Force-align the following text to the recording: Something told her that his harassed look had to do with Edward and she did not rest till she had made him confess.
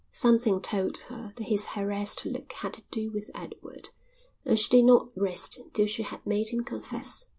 Something 0.09 0.61
told 0.61 0.97
her 1.09 1.31
that 1.35 1.43
his 1.43 1.67
harassed 1.77 2.25
look 2.25 2.51
had 2.53 2.73
to 2.73 2.81
do 2.89 3.11
with 3.11 3.29
Edward 3.35 3.89
and 4.43 4.57
she 4.59 4.67
did 4.67 4.85
not 4.85 5.09
rest 5.15 5.59
till 5.73 5.85
she 5.85 6.01
had 6.01 6.25
made 6.25 6.47
him 6.49 6.63
confess. 6.63 7.27